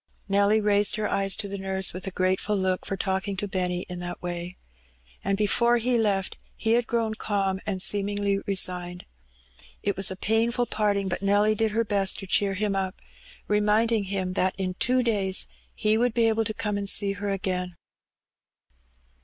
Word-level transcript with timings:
Nelly 0.27 0.59
raised 0.59 0.95
her 0.95 1.07
eyes 1.07 1.35
to 1.35 1.47
the 1.47 1.59
nurse 1.59 1.93
with 1.93 2.07
a 2.07 2.09
grateful 2.09 2.55
look 2.55 2.85
ce 2.87 2.89
Benny 2.89 2.95
Peays. 2.95 3.05
121 3.37 3.37
for 3.37 3.37
talking 3.37 3.37
to 3.37 3.47
Benny 3.47 3.81
in 3.87 3.99
that 3.99 4.19
way. 4.23 4.57
And 5.23 5.37
before 5.37 5.77
he 5.77 5.99
left 5.99 6.37
he 6.55 6.71
had 6.71 6.87
grown 6.87 7.13
cahn, 7.13 7.59
and 7.67 7.83
seemingly 7.83 8.39
resigned. 8.47 9.05
It 9.83 9.95
was 9.95 10.09
a 10.09 10.15
painful 10.15 10.65
parting; 10.65 11.07
but 11.07 11.21
Nelly 11.21 11.53
did 11.53 11.69
her 11.69 11.85
best 11.85 12.17
to 12.17 12.25
cheer 12.25 12.55
him 12.55 12.75
up, 12.75 12.99
reminding 13.47 14.05
him 14.05 14.33
that 14.33 14.55
in 14.57 14.73
two 14.73 15.03
days 15.03 15.45
he 15.75 15.99
would 15.99 16.15
be 16.15 16.27
able 16.27 16.45
to 16.45 16.53
come 16.55 16.79
and 16.79 16.89
see 16.89 17.11
her 17.11 17.29
again. 17.29 17.75